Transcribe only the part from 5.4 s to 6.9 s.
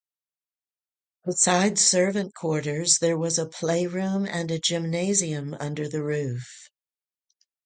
under the roof.